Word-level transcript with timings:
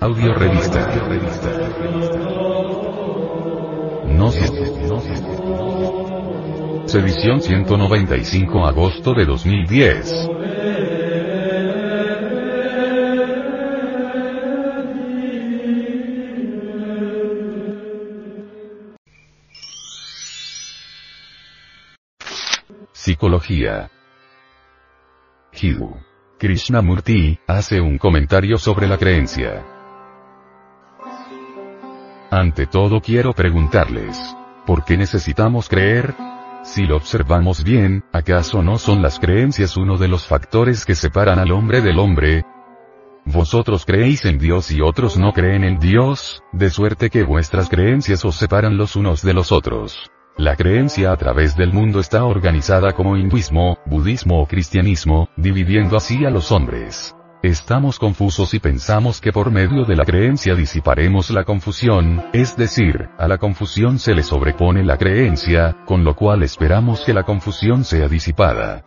Audio 0.00 0.32
revista. 0.32 0.88
Gnosis. 4.06 4.50
Edición 6.94 7.42
195 7.42 8.66
agosto 8.66 9.12
de 9.12 9.26
2010. 9.26 10.30
Psicología. 22.92 23.90
Krishnamurti, 26.38 27.38
hace 27.46 27.80
un 27.80 27.96
comentario 27.96 28.58
sobre 28.58 28.88
la 28.88 28.98
creencia. 28.98 29.64
Ante 32.32 32.66
todo 32.66 33.00
quiero 33.00 33.32
preguntarles, 33.32 34.18
¿por 34.66 34.84
qué 34.84 34.96
necesitamos 34.96 35.68
creer? 35.68 36.14
Si 36.64 36.84
lo 36.84 36.96
observamos 36.96 37.62
bien, 37.62 38.02
¿acaso 38.12 38.60
no 38.62 38.76
son 38.76 39.02
las 39.02 39.20
creencias 39.20 39.76
uno 39.76 39.98
de 39.98 40.08
los 40.08 40.26
factores 40.26 40.84
que 40.84 40.96
separan 40.96 41.38
al 41.38 41.52
hombre 41.52 41.80
del 41.80 42.00
hombre? 42.00 42.44
Vosotros 43.24 43.84
creéis 43.84 44.24
en 44.24 44.38
Dios 44.38 44.72
y 44.72 44.80
otros 44.80 45.16
no 45.16 45.32
creen 45.32 45.62
en 45.62 45.78
Dios, 45.78 46.42
de 46.50 46.70
suerte 46.70 47.08
que 47.08 47.22
vuestras 47.22 47.68
creencias 47.68 48.24
os 48.24 48.34
separan 48.34 48.76
los 48.76 48.96
unos 48.96 49.22
de 49.22 49.32
los 49.32 49.52
otros. 49.52 50.10
La 50.38 50.56
creencia 50.56 51.12
a 51.12 51.16
través 51.16 51.56
del 51.56 51.74
mundo 51.74 52.00
está 52.00 52.24
organizada 52.24 52.92
como 52.94 53.18
hinduismo, 53.18 53.78
budismo 53.84 54.40
o 54.40 54.46
cristianismo, 54.46 55.28
dividiendo 55.36 55.94
así 55.96 56.24
a 56.24 56.30
los 56.30 56.50
hombres. 56.50 57.14
Estamos 57.42 57.98
confusos 57.98 58.54
y 58.54 58.58
pensamos 58.58 59.20
que 59.20 59.30
por 59.30 59.50
medio 59.50 59.84
de 59.84 59.94
la 59.94 60.04
creencia 60.04 60.54
disiparemos 60.54 61.30
la 61.30 61.44
confusión, 61.44 62.24
es 62.32 62.56
decir, 62.56 63.10
a 63.18 63.28
la 63.28 63.36
confusión 63.36 63.98
se 63.98 64.14
le 64.14 64.22
sobrepone 64.22 64.82
la 64.84 64.96
creencia, 64.96 65.76
con 65.84 66.02
lo 66.02 66.16
cual 66.16 66.42
esperamos 66.42 67.04
que 67.04 67.12
la 67.12 67.24
confusión 67.24 67.84
sea 67.84 68.08
disipada. 68.08 68.84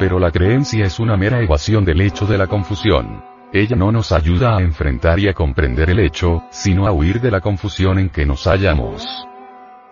Pero 0.00 0.18
la 0.18 0.32
creencia 0.32 0.84
es 0.84 0.98
una 0.98 1.16
mera 1.16 1.40
evasión 1.40 1.84
del 1.84 2.00
hecho 2.00 2.26
de 2.26 2.38
la 2.38 2.48
confusión. 2.48 3.22
Ella 3.52 3.76
no 3.76 3.92
nos 3.92 4.10
ayuda 4.10 4.56
a 4.56 4.62
enfrentar 4.62 5.20
y 5.20 5.28
a 5.28 5.34
comprender 5.34 5.90
el 5.90 6.00
hecho, 6.00 6.42
sino 6.50 6.86
a 6.86 6.92
huir 6.92 7.20
de 7.20 7.30
la 7.30 7.40
confusión 7.40 8.00
en 8.00 8.08
que 8.08 8.26
nos 8.26 8.44
hallamos. 8.44 9.28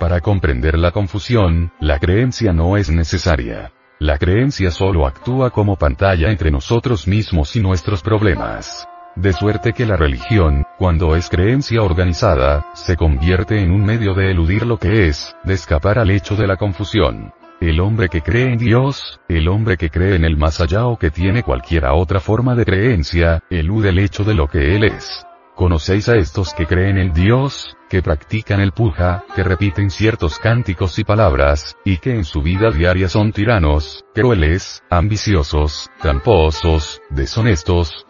Para 0.00 0.22
comprender 0.22 0.78
la 0.78 0.92
confusión, 0.92 1.72
la 1.78 1.98
creencia 1.98 2.54
no 2.54 2.78
es 2.78 2.88
necesaria. 2.88 3.70
La 3.98 4.16
creencia 4.16 4.70
solo 4.70 5.06
actúa 5.06 5.50
como 5.50 5.76
pantalla 5.76 6.30
entre 6.30 6.50
nosotros 6.50 7.06
mismos 7.06 7.54
y 7.54 7.60
nuestros 7.60 8.00
problemas. 8.00 8.88
De 9.14 9.34
suerte 9.34 9.74
que 9.74 9.84
la 9.84 9.96
religión, 9.96 10.64
cuando 10.78 11.16
es 11.16 11.28
creencia 11.28 11.82
organizada, 11.82 12.64
se 12.72 12.96
convierte 12.96 13.62
en 13.62 13.72
un 13.72 13.84
medio 13.84 14.14
de 14.14 14.30
eludir 14.30 14.64
lo 14.64 14.78
que 14.78 15.08
es, 15.08 15.36
de 15.44 15.52
escapar 15.52 15.98
al 15.98 16.10
hecho 16.10 16.34
de 16.34 16.46
la 16.46 16.56
confusión. 16.56 17.34
El 17.60 17.78
hombre 17.78 18.08
que 18.08 18.22
cree 18.22 18.54
en 18.54 18.56
Dios, 18.56 19.20
el 19.28 19.48
hombre 19.48 19.76
que 19.76 19.90
cree 19.90 20.16
en 20.16 20.24
el 20.24 20.38
más 20.38 20.62
allá 20.62 20.86
o 20.86 20.98
que 20.98 21.10
tiene 21.10 21.42
cualquiera 21.42 21.92
otra 21.92 22.20
forma 22.20 22.54
de 22.54 22.64
creencia, 22.64 23.42
elude 23.50 23.90
el 23.90 23.98
hecho 23.98 24.24
de 24.24 24.32
lo 24.32 24.48
que 24.48 24.76
él 24.76 24.84
es. 24.84 25.26
¿Conocéis 25.54 26.08
a 26.08 26.16
estos 26.16 26.54
que 26.54 26.66
creen 26.66 26.96
en 26.96 27.12
Dios, 27.12 27.76
que 27.88 28.02
practican 28.02 28.60
el 28.60 28.72
puja, 28.72 29.24
que 29.34 29.42
repiten 29.42 29.90
ciertos 29.90 30.38
cánticos 30.38 30.98
y 30.98 31.04
palabras, 31.04 31.76
y 31.84 31.98
que 31.98 32.14
en 32.14 32.24
su 32.24 32.40
vida 32.40 32.70
diaria 32.70 33.08
son 33.08 33.32
tiranos, 33.32 34.04
crueles, 34.14 34.82
ambiciosos, 34.88 35.90
tramposos, 36.00 37.02
deshonestos? 37.10 38.06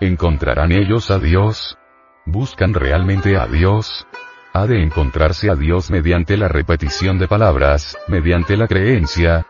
¿Encontrarán 0.00 0.72
ellos 0.72 1.10
a 1.10 1.18
Dios? 1.18 1.76
¿Buscan 2.24 2.72
realmente 2.72 3.36
a 3.36 3.46
Dios? 3.46 4.06
Ha 4.52 4.66
de 4.66 4.82
encontrarse 4.82 5.50
a 5.50 5.54
Dios 5.54 5.90
mediante 5.90 6.36
la 6.36 6.48
repetición 6.48 7.18
de 7.18 7.28
palabras, 7.28 7.98
mediante 8.08 8.56
la 8.56 8.66
creencia, 8.66 9.46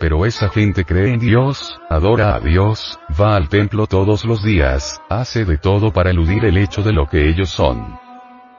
pero 0.00 0.24
esa 0.24 0.48
gente 0.48 0.86
cree 0.86 1.12
en 1.12 1.20
Dios, 1.20 1.78
adora 1.90 2.34
a 2.34 2.40
Dios, 2.40 2.98
va 3.20 3.36
al 3.36 3.50
templo 3.50 3.86
todos 3.86 4.24
los 4.24 4.42
días, 4.42 5.00
hace 5.10 5.44
de 5.44 5.58
todo 5.58 5.92
para 5.92 6.10
eludir 6.10 6.46
el 6.46 6.56
hecho 6.56 6.82
de 6.82 6.94
lo 6.94 7.06
que 7.06 7.28
ellos 7.28 7.50
son. 7.50 7.98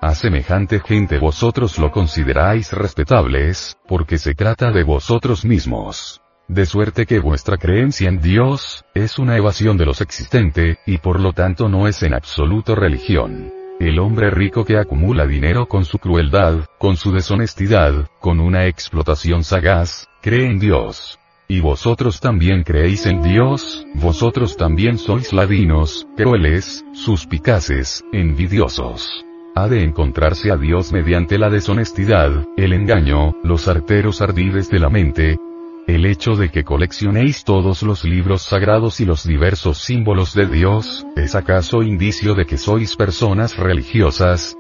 A 0.02 0.14
semejante 0.14 0.80
gente 0.80 1.18
vosotros 1.18 1.80
lo 1.80 1.92
consideráis 1.92 2.72
respetables, 2.72 3.76
porque 3.88 4.20
se 4.20 4.36
trata 4.36 4.72
de 4.72 4.84
vosotros 4.84 5.44
mismos. 5.44 6.22
De 6.48 6.66
suerte 6.68 7.08
que 7.08 7.20
vuestra 7.20 7.58
creencia 7.58 8.10
en 8.10 8.22
Dios, 8.22 8.86
es 8.94 9.18
una 9.18 9.36
evasión 9.36 9.78
de 9.78 9.86
los 9.86 10.02
existente, 10.02 10.78
y 10.86 11.00
por 11.00 11.20
lo 11.20 11.34
tanto 11.34 11.70
no 11.70 11.88
es 11.88 12.04
en 12.04 12.14
absoluto 12.14 12.76
religión. 12.76 13.52
El 13.80 13.98
hombre 13.98 14.30
rico 14.30 14.64
que 14.64 14.78
acumula 14.78 15.26
dinero 15.26 15.68
con 15.68 15.86
su 15.86 15.98
crueldad, 15.98 16.66
con 16.78 16.98
su 16.98 17.12
deshonestidad, 17.12 18.08
con 18.20 18.40
una 18.40 18.68
explotación 18.68 19.44
sagaz, 19.44 20.08
cree 20.22 20.46
en 20.46 20.60
Dios. 20.60 21.18
Y 21.52 21.60
vosotros 21.60 22.22
también 22.22 22.64
creéis 22.64 23.06
en 23.06 23.22
Dios, 23.22 23.86
vosotros 23.96 24.56
también 24.56 24.98
sois 24.98 25.34
ladinos, 25.34 26.08
crueles, 26.16 26.86
suspicaces, 26.94 28.06
envidiosos. 28.14 29.26
Ha 29.54 29.68
de 29.68 29.84
encontrarse 29.84 30.50
a 30.50 30.56
Dios 30.56 30.94
mediante 30.94 31.38
la 31.38 31.50
deshonestidad, 31.50 32.48
el 32.56 32.72
engaño, 32.72 33.36
los 33.44 33.68
arteros 33.68 34.22
ardides 34.22 34.70
de 34.70 34.80
la 34.80 34.90
mente, 34.90 35.40
el 35.88 36.06
hecho 36.06 36.38
de 36.38 36.48
que 36.48 36.64
coleccionéis 36.64 37.44
todos 37.44 37.84
los 37.84 38.06
libros 38.06 38.44
sagrados 38.44 39.02
y 39.02 39.06
los 39.06 39.28
diversos 39.28 39.80
símbolos 39.80 40.34
de 40.34 40.46
Dios, 40.46 41.06
¿es 41.18 41.36
acaso 41.36 41.84
indicio 41.84 42.34
de 42.34 42.46
que 42.46 42.58
sois 42.58 42.96
personas 42.96 43.58
religiosas? 43.58 44.56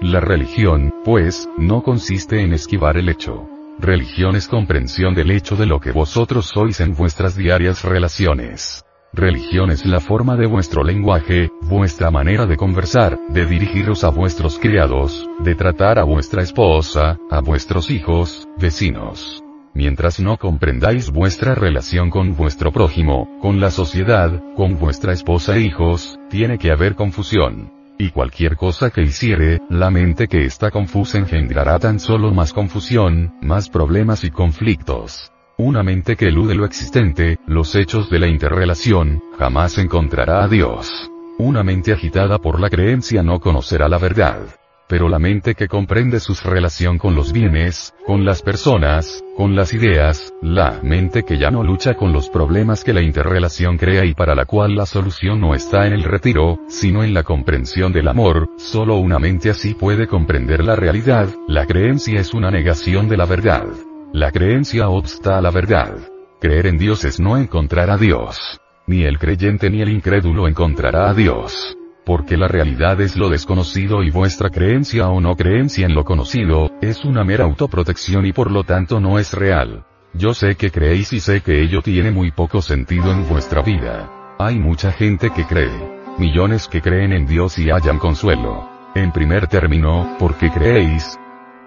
La 0.00 0.20
religión, 0.20 0.94
pues, 1.04 1.48
no 1.58 1.82
consiste 1.82 2.40
en 2.40 2.52
esquivar 2.52 2.98
el 2.98 3.08
hecho. 3.08 3.48
Religión 3.78 4.36
es 4.36 4.46
comprensión 4.46 5.14
del 5.14 5.30
hecho 5.32 5.56
de 5.56 5.66
lo 5.66 5.80
que 5.80 5.90
vosotros 5.90 6.46
sois 6.46 6.80
en 6.80 6.94
vuestras 6.94 7.36
diarias 7.36 7.84
relaciones. 7.84 8.84
Religión 9.12 9.70
es 9.70 9.84
la 9.84 10.00
forma 10.00 10.36
de 10.36 10.46
vuestro 10.46 10.84
lenguaje, 10.84 11.50
vuestra 11.62 12.10
manera 12.10 12.46
de 12.46 12.56
conversar, 12.56 13.18
de 13.28 13.46
dirigiros 13.46 14.04
a 14.04 14.10
vuestros 14.10 14.58
criados, 14.58 15.28
de 15.40 15.54
tratar 15.54 15.98
a 15.98 16.04
vuestra 16.04 16.42
esposa, 16.42 17.18
a 17.30 17.40
vuestros 17.40 17.90
hijos, 17.90 18.48
vecinos. 18.58 19.42
Mientras 19.74 20.20
no 20.20 20.36
comprendáis 20.36 21.10
vuestra 21.10 21.56
relación 21.56 22.10
con 22.10 22.36
vuestro 22.36 22.72
prójimo, 22.72 23.28
con 23.40 23.60
la 23.60 23.72
sociedad, 23.72 24.40
con 24.56 24.78
vuestra 24.78 25.12
esposa 25.12 25.56
e 25.56 25.62
hijos, 25.62 26.16
tiene 26.30 26.58
que 26.58 26.70
haber 26.70 26.94
confusión. 26.94 27.83
Y 27.98 28.10
cualquier 28.10 28.56
cosa 28.56 28.90
que 28.90 29.02
hiciere, 29.02 29.60
la 29.70 29.90
mente 29.90 30.26
que 30.26 30.44
está 30.44 30.70
confusa 30.70 31.18
engendrará 31.18 31.78
tan 31.78 32.00
solo 32.00 32.32
más 32.32 32.52
confusión, 32.52 33.34
más 33.40 33.68
problemas 33.68 34.24
y 34.24 34.30
conflictos. 34.30 35.30
Una 35.56 35.84
mente 35.84 36.16
que 36.16 36.26
elude 36.26 36.56
lo 36.56 36.64
existente, 36.64 37.38
los 37.46 37.74
hechos 37.76 38.10
de 38.10 38.18
la 38.18 38.26
interrelación, 38.26 39.22
jamás 39.38 39.78
encontrará 39.78 40.42
a 40.42 40.48
Dios. 40.48 41.10
Una 41.38 41.62
mente 41.62 41.92
agitada 41.92 42.38
por 42.38 42.60
la 42.60 42.68
creencia 42.68 43.22
no 43.22 43.38
conocerá 43.38 43.88
la 43.88 43.98
verdad 43.98 44.48
pero 44.88 45.08
la 45.08 45.18
mente 45.18 45.54
que 45.54 45.68
comprende 45.68 46.20
su 46.20 46.34
relación 46.44 46.98
con 46.98 47.14
los 47.14 47.32
bienes, 47.32 47.94
con 48.06 48.24
las 48.24 48.42
personas, 48.42 49.22
con 49.36 49.56
las 49.56 49.72
ideas, 49.72 50.32
la 50.42 50.80
mente 50.82 51.22
que 51.22 51.38
ya 51.38 51.50
no 51.50 51.62
lucha 51.62 51.94
con 51.94 52.12
los 52.12 52.28
problemas 52.28 52.84
que 52.84 52.92
la 52.92 53.02
interrelación 53.02 53.78
crea 53.78 54.04
y 54.04 54.14
para 54.14 54.34
la 54.34 54.44
cual 54.44 54.74
la 54.74 54.86
solución 54.86 55.40
no 55.40 55.54
está 55.54 55.86
en 55.86 55.94
el 55.94 56.04
retiro, 56.04 56.60
sino 56.68 57.02
en 57.02 57.14
la 57.14 57.22
comprensión 57.22 57.92
del 57.92 58.08
amor, 58.08 58.50
solo 58.56 58.96
una 58.96 59.18
mente 59.18 59.50
así 59.50 59.74
puede 59.74 60.06
comprender 60.06 60.62
la 60.64 60.76
realidad, 60.76 61.28
la 61.48 61.66
creencia 61.66 62.20
es 62.20 62.34
una 62.34 62.50
negación 62.50 63.08
de 63.08 63.16
la 63.16 63.26
verdad. 63.26 63.66
La 64.12 64.30
creencia 64.30 64.88
obsta 64.88 65.38
a 65.38 65.40
la 65.40 65.50
verdad. 65.50 65.96
Creer 66.40 66.66
en 66.66 66.78
Dios 66.78 67.04
es 67.04 67.18
no 67.18 67.36
encontrar 67.36 67.90
a 67.90 67.96
Dios. 67.96 68.60
Ni 68.86 69.02
el 69.02 69.18
creyente 69.18 69.70
ni 69.70 69.80
el 69.80 69.88
incrédulo 69.88 70.46
encontrará 70.46 71.08
a 71.08 71.14
Dios 71.14 71.76
porque 72.04 72.36
la 72.36 72.48
realidad 72.48 73.00
es 73.00 73.16
lo 73.16 73.28
desconocido 73.28 74.02
y 74.02 74.10
vuestra 74.10 74.50
creencia 74.50 75.08
o 75.08 75.20
no 75.20 75.36
creencia 75.36 75.86
en 75.86 75.94
lo 75.94 76.04
conocido, 76.04 76.70
es 76.82 77.04
una 77.04 77.24
mera 77.24 77.44
autoprotección 77.44 78.26
y 78.26 78.32
por 78.32 78.50
lo 78.50 78.64
tanto 78.64 79.00
no 79.00 79.18
es 79.18 79.32
real. 79.32 79.84
Yo 80.12 80.34
sé 80.34 80.54
que 80.54 80.70
creéis 80.70 81.12
y 81.12 81.20
sé 81.20 81.40
que 81.40 81.62
ello 81.62 81.82
tiene 81.82 82.10
muy 82.10 82.30
poco 82.30 82.62
sentido 82.62 83.10
en 83.10 83.28
vuestra 83.28 83.62
vida. 83.62 84.36
Hay 84.38 84.58
mucha 84.58 84.92
gente 84.92 85.30
que 85.30 85.44
cree. 85.44 85.94
Millones 86.18 86.68
que 86.68 86.80
creen 86.80 87.12
en 87.12 87.26
Dios 87.26 87.58
y 87.58 87.70
hallan 87.70 87.98
consuelo. 87.98 88.68
En 88.94 89.10
primer 89.10 89.48
término, 89.48 90.16
¿por 90.18 90.36
qué 90.36 90.50
creéis? 90.50 91.18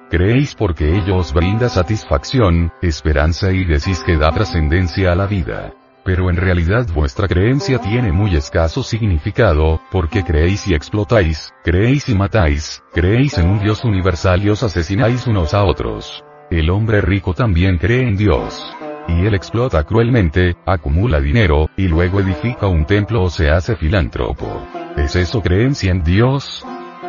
Creéis 0.09 0.55
porque 0.55 0.95
ello 0.95 1.17
os 1.17 1.33
brinda 1.33 1.67
satisfacción, 1.67 2.71
esperanza 2.81 3.51
y 3.51 3.65
decís 3.65 4.01
que 4.05 4.15
da 4.15 4.31
trascendencia 4.31 5.11
a 5.11 5.15
la 5.15 5.25
vida 5.25 5.73
pero 6.07 6.29
en 6.29 6.37
realidad 6.37 6.87
vuestra 6.95 7.27
creencia 7.27 7.79
tiene 7.79 8.13
muy 8.13 8.33
escaso 8.37 8.81
significado, 8.81 9.81
porque 9.91 10.23
creéis 10.23 10.65
y 10.65 10.73
explotáis, 10.73 11.53
creéis 11.65 12.07
y 12.07 12.15
matáis, 12.15 12.81
creéis 12.93 13.37
en 13.37 13.49
un 13.49 13.59
Dios 13.59 13.83
universal 13.83 14.41
y 14.41 14.49
os 14.49 14.63
asesináis 14.63 15.27
unos 15.27 15.53
a 15.53 15.65
otros. 15.65 16.23
El 16.49 16.69
hombre 16.69 17.01
rico 17.01 17.33
también 17.33 17.77
cree 17.77 18.07
en 18.07 18.15
Dios. 18.15 18.73
y 19.09 19.25
él 19.25 19.35
explota 19.35 19.83
cruelmente, 19.83 20.55
acumula 20.65 21.21
dinero, 21.21 21.69
y 21.77 21.87
luego 21.87 22.19
edifica 22.19 22.67
un 22.67 22.85
templo 22.85 23.23
o 23.23 23.29
se 23.29 23.49
hace 23.49 23.75
filántropo. 23.75 24.65
¿Es 24.97 25.15
eso 25.15 25.41
creencia 25.41 25.91
en 25.91 26.03
Dios? 26.03 26.65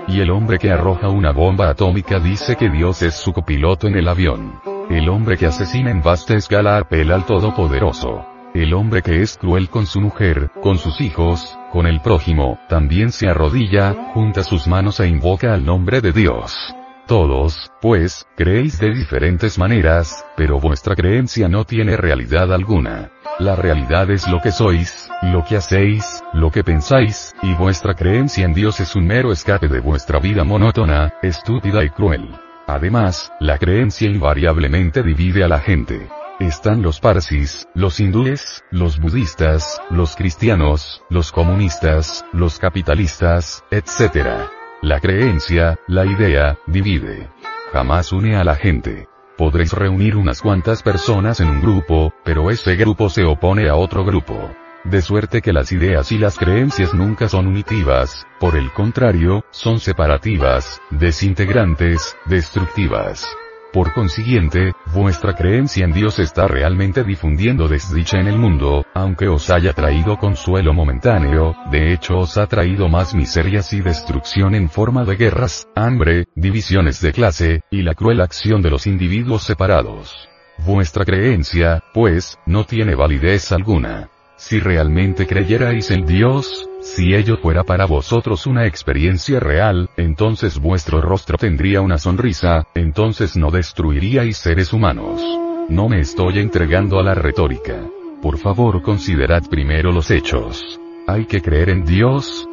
Y 0.07 0.21
el 0.21 0.31
hombre 0.31 0.59
que 0.59 0.71
arroja 0.71 1.09
una 1.09 1.33
bomba 1.33 1.69
atómica 1.69 2.19
dice 2.21 2.57
que 2.57 2.69
Dios 2.69 3.03
es 3.03 3.15
su 3.15 3.33
copiloto 3.33 3.89
en 3.89 3.97
el 3.97 4.09
avión. 4.09 4.61
El 4.91 5.09
hombre 5.09 5.37
que 5.37 5.47
asesina 5.47 5.91
en 5.91 6.03
vasta 6.03 6.35
escala 6.35 6.79
apela 6.79 7.17
al 7.17 7.27
Todopoderoso. 7.27 8.38
El 8.59 8.75
hombre 8.75 9.03
que 9.03 9.23
es 9.23 9.39
cruel 9.39 9.71
con 9.71 9.87
su 9.87 10.01
mujer, 10.01 10.51
con 10.65 10.79
sus 10.79 11.01
hijos, 11.01 11.57
con 11.71 11.87
el 11.87 12.01
prójimo, 12.01 12.59
también 12.69 13.13
se 13.13 13.29
arrodilla, 13.29 13.95
junta 14.13 14.43
sus 14.43 14.67
manos 14.67 14.99
e 14.99 15.07
invoca 15.07 15.55
al 15.55 15.65
nombre 15.65 16.01
de 16.01 16.11
Dios. 16.11 16.75
Todos, 17.07 17.71
pues, 17.81 18.27
creéis 18.37 18.81
de 18.81 18.93
diferentes 18.93 19.61
maneras, 19.61 20.27
pero 20.37 20.59
vuestra 20.59 20.97
creencia 20.97 21.49
no 21.49 21.67
tiene 21.67 21.97
realidad 21.97 22.53
alguna. 22.53 23.13
La 23.39 23.55
realidad 23.55 24.11
es 24.11 24.27
lo 24.27 24.41
que 24.41 24.51
sois, 24.51 25.09
lo 25.23 25.45
que 25.45 25.57
hacéis, 25.57 26.25
lo 26.33 26.51
que 26.51 26.65
pensáis, 26.65 27.37
y 27.43 27.55
vuestra 27.55 27.95
creencia 27.95 28.45
en 28.45 28.55
Dios 28.55 28.81
es 28.81 28.97
un 28.97 29.07
mero 29.07 29.31
escape 29.31 29.69
de 29.69 29.79
vuestra 29.79 30.19
vida 30.19 30.43
monótona, 30.43 31.15
estúpida 31.23 31.85
y 31.85 31.91
cruel. 31.91 32.29
Además, 32.67 33.31
la 33.39 33.57
creencia 33.57 34.11
invariablemente 34.11 35.05
divide 35.05 35.45
a 35.45 35.49
la 35.49 35.61
gente. 35.61 36.09
Están 36.39 36.83
los 36.83 37.01
parsis, 37.01 37.67
los 37.75 37.99
hindúes, 37.99 38.63
los 38.71 39.01
budistas, 39.01 39.83
los 39.91 40.15
cristianos, 40.15 41.03
los 41.11 41.33
comunistas, 41.33 42.25
los 42.33 42.61
capitalistas, 42.61 43.65
etc. 43.73 44.47
La 44.81 45.01
creencia, 45.01 45.81
la 45.89 46.07
idea, 46.07 46.57
divide. 46.69 47.29
Jamás 47.73 48.13
une 48.13 48.37
a 48.37 48.45
la 48.45 48.55
gente. 48.55 49.09
Podréis 49.37 49.73
reunir 49.73 50.15
unas 50.15 50.41
cuantas 50.41 50.85
personas 50.85 51.41
en 51.41 51.49
un 51.49 51.61
grupo, 51.61 52.13
pero 52.25 52.53
ese 52.53 52.77
grupo 52.77 53.11
se 53.11 53.25
opone 53.25 53.69
a 53.69 53.75
otro 53.75 54.05
grupo. 54.05 54.39
De 54.85 55.03
suerte 55.03 55.43
que 55.43 55.53
las 55.53 55.73
ideas 55.73 56.13
y 56.13 56.19
las 56.19 56.39
creencias 56.39 56.95
nunca 56.95 57.29
son 57.29 57.49
unitivas, 57.49 58.29
por 58.39 58.55
el 58.55 58.71
contrario, 58.71 59.45
son 59.51 59.81
separativas, 59.81 60.81
desintegrantes, 60.91 62.17
destructivas. 62.27 63.27
Por 63.73 63.93
consiguiente, 63.93 64.73
vuestra 64.95 65.35
creencia 65.35 65.85
en 65.85 65.93
Dios 65.93 66.19
está 66.19 66.49
realmente 66.49 67.05
difundiendo 67.05 67.69
desdicha 67.69 68.19
en 68.19 68.27
el 68.27 68.39
mundo, 68.39 68.87
aunque 68.95 69.29
os 69.29 69.51
haya 69.51 69.75
traído 69.75 70.17
consuelo 70.17 70.73
momentáneo, 70.73 71.55
de 71.71 71.93
hecho 71.93 72.17
os 72.19 72.39
ha 72.39 72.47
traído 72.47 72.89
más 72.89 73.15
miserias 73.15 73.75
y 73.75 73.83
destrucción 73.83 74.55
en 74.55 74.71
forma 74.71 75.05
de 75.05 75.17
guerras, 75.17 75.69
hambre, 75.75 76.29
divisiones 76.35 77.03
de 77.03 77.13
clase, 77.13 77.63
y 77.71 77.83
la 77.83 77.95
cruel 77.95 78.23
acción 78.23 78.63
de 78.63 78.71
los 78.71 78.87
individuos 78.87 79.43
separados. 79.43 80.29
Vuestra 80.65 81.05
creencia, 81.05 81.83
pues, 81.93 82.39
no 82.47 82.65
tiene 82.65 82.95
validez 82.95 83.53
alguna. 83.53 84.09
Si 84.39 84.61
realmente 84.61 85.27
creyerais 85.27 85.91
en 85.91 86.07
Dios, 86.07 86.71
si 86.81 87.13
ello 87.13 87.39
fuera 87.39 87.65
para 87.65 87.87
vosotros 87.87 88.47
una 88.47 88.67
experiencia 88.67 89.41
real, 89.41 89.91
entonces 89.97 90.61
vuestro 90.61 91.01
rostro 91.01 91.37
tendría 91.37 91.81
una 91.81 91.99
sonrisa, 91.99 92.65
entonces 92.73 93.37
no 93.37 93.51
destruiríais 93.51 94.39
seres 94.39 94.73
humanos. 94.73 95.21
No 95.69 95.89
me 95.89 95.99
estoy 95.99 96.39
entregando 96.39 97.01
a 97.01 97.03
la 97.03 97.15
retórica. 97.15 97.85
Por 98.23 98.39
favor 98.39 98.81
considerad 98.81 99.43
primero 99.51 99.91
los 99.91 100.09
hechos. 100.13 100.79
¿Hay 101.09 101.25
que 101.25 101.43
creer 101.43 101.71
en 101.71 101.85
Dios? 101.85 102.48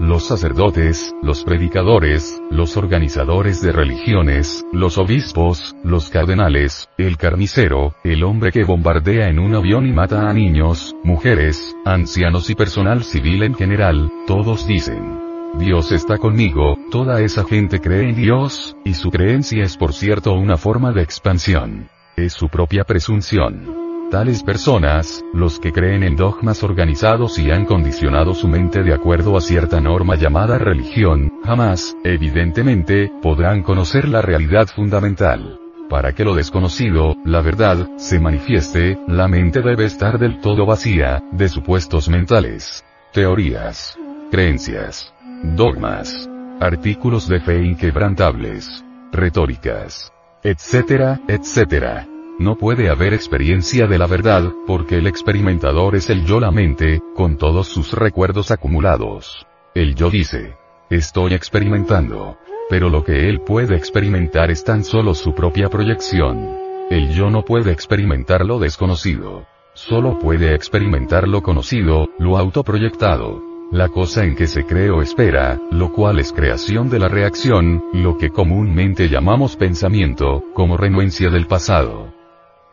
Los 0.00 0.24
sacerdotes, 0.24 1.14
los 1.22 1.44
predicadores, 1.44 2.40
los 2.50 2.78
organizadores 2.78 3.60
de 3.60 3.70
religiones, 3.70 4.64
los 4.72 4.96
obispos, 4.96 5.76
los 5.84 6.08
cardenales, 6.08 6.88
el 6.96 7.18
carnicero, 7.18 7.94
el 8.02 8.24
hombre 8.24 8.50
que 8.50 8.64
bombardea 8.64 9.28
en 9.28 9.38
un 9.38 9.54
avión 9.54 9.86
y 9.86 9.92
mata 9.92 10.28
a 10.28 10.32
niños, 10.32 10.96
mujeres, 11.04 11.76
ancianos 11.84 12.48
y 12.48 12.54
personal 12.54 13.04
civil 13.04 13.42
en 13.42 13.54
general, 13.54 14.10
todos 14.26 14.66
dicen, 14.66 15.20
Dios 15.58 15.92
está 15.92 16.16
conmigo, 16.16 16.78
toda 16.90 17.20
esa 17.20 17.44
gente 17.44 17.78
cree 17.78 18.08
en 18.08 18.16
Dios, 18.16 18.74
y 18.86 18.94
su 18.94 19.10
creencia 19.10 19.64
es 19.64 19.76
por 19.76 19.92
cierto 19.92 20.32
una 20.32 20.56
forma 20.56 20.92
de 20.92 21.02
expansión. 21.02 21.90
Es 22.16 22.32
su 22.32 22.48
propia 22.48 22.84
presunción. 22.84 23.79
Tales 24.10 24.42
personas, 24.42 25.24
los 25.32 25.60
que 25.60 25.70
creen 25.70 26.02
en 26.02 26.16
dogmas 26.16 26.64
organizados 26.64 27.38
y 27.38 27.52
han 27.52 27.64
condicionado 27.64 28.34
su 28.34 28.48
mente 28.48 28.82
de 28.82 28.92
acuerdo 28.92 29.36
a 29.36 29.40
cierta 29.40 29.80
norma 29.80 30.16
llamada 30.16 30.58
religión, 30.58 31.32
jamás, 31.44 31.96
evidentemente, 32.02 33.08
podrán 33.22 33.62
conocer 33.62 34.08
la 34.08 34.20
realidad 34.20 34.66
fundamental. 34.66 35.60
Para 35.88 36.12
que 36.12 36.24
lo 36.24 36.34
desconocido, 36.34 37.14
la 37.24 37.40
verdad, 37.40 37.88
se 37.98 38.18
manifieste, 38.18 38.98
la 39.06 39.28
mente 39.28 39.60
debe 39.62 39.84
estar 39.84 40.18
del 40.18 40.40
todo 40.40 40.66
vacía, 40.66 41.22
de 41.30 41.48
supuestos 41.48 42.08
mentales, 42.08 42.84
teorías, 43.12 43.96
creencias, 44.32 45.14
dogmas, 45.54 46.28
artículos 46.58 47.28
de 47.28 47.38
fe 47.38 47.62
inquebrantables, 47.62 48.84
retóricas, 49.12 50.12
etcétera, 50.42 51.20
etcétera. 51.28 52.08
No 52.40 52.56
puede 52.56 52.88
haber 52.88 53.12
experiencia 53.12 53.86
de 53.86 53.98
la 53.98 54.06
verdad, 54.06 54.50
porque 54.66 54.96
el 54.96 55.06
experimentador 55.06 55.94
es 55.94 56.08
el 56.08 56.24
yo 56.24 56.40
la 56.40 56.50
mente, 56.50 57.02
con 57.14 57.36
todos 57.36 57.68
sus 57.68 57.92
recuerdos 57.92 58.50
acumulados. 58.50 59.46
El 59.74 59.94
yo 59.94 60.08
dice, 60.08 60.54
estoy 60.88 61.34
experimentando. 61.34 62.38
Pero 62.70 62.88
lo 62.88 63.04
que 63.04 63.28
él 63.28 63.42
puede 63.42 63.76
experimentar 63.76 64.50
es 64.50 64.64
tan 64.64 64.84
solo 64.84 65.12
su 65.12 65.34
propia 65.34 65.68
proyección. 65.68 66.56
El 66.88 67.10
yo 67.12 67.28
no 67.28 67.44
puede 67.44 67.72
experimentar 67.72 68.46
lo 68.46 68.58
desconocido. 68.58 69.44
Solo 69.74 70.18
puede 70.18 70.54
experimentar 70.54 71.28
lo 71.28 71.42
conocido, 71.42 72.08
lo 72.18 72.38
autoproyectado. 72.38 73.42
La 73.70 73.88
cosa 73.88 74.24
en 74.24 74.34
que 74.34 74.46
se 74.46 74.64
cree 74.64 74.88
o 74.88 75.02
espera, 75.02 75.60
lo 75.70 75.92
cual 75.92 76.18
es 76.18 76.32
creación 76.32 76.88
de 76.88 77.00
la 77.00 77.08
reacción, 77.08 77.84
lo 77.92 78.16
que 78.16 78.30
comúnmente 78.30 79.10
llamamos 79.10 79.56
pensamiento, 79.56 80.42
como 80.54 80.78
renuencia 80.78 81.28
del 81.28 81.46
pasado. 81.46 82.18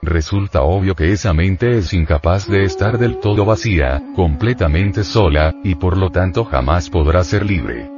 Resulta 0.01 0.61
obvio 0.61 0.95
que 0.95 1.11
esa 1.11 1.33
mente 1.33 1.77
es 1.77 1.93
incapaz 1.93 2.47
de 2.47 2.63
estar 2.63 2.97
del 2.97 3.19
todo 3.19 3.45
vacía, 3.45 4.01
completamente 4.15 5.03
sola, 5.03 5.53
y 5.63 5.75
por 5.75 5.97
lo 5.97 6.11
tanto 6.11 6.45
jamás 6.45 6.89
podrá 6.89 7.23
ser 7.23 7.45
libre. 7.45 7.89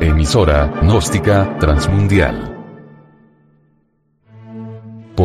Emisora, 0.00 0.72
gnóstica, 0.82 1.58
transmundial 1.58 2.59